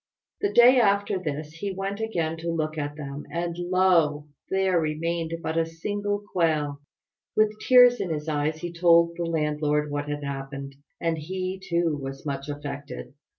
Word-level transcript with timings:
The 0.39 0.51
day 0.51 0.79
after 0.79 1.19
this 1.19 1.51
he 1.53 1.71
went 1.71 1.99
again 1.99 2.35
to 2.37 2.49
look 2.51 2.75
at 2.75 2.95
them, 2.95 3.27
and 3.31 3.55
lo! 3.55 4.29
there 4.49 4.79
remained 4.79 5.35
but 5.43 5.59
a 5.59 5.65
single 5.67 6.23
quail. 6.33 6.81
With 7.35 7.59
tears 7.59 8.01
in 8.01 8.09
his 8.09 8.27
eyes 8.27 8.61
he 8.61 8.73
told 8.73 9.15
the 9.15 9.25
landlord 9.25 9.91
what 9.91 10.09
had 10.09 10.23
happened, 10.23 10.73
and 10.99 11.19
he, 11.19 11.59
too, 11.63 11.99
was 12.01 12.25
much 12.25 12.49
affected. 12.49 13.13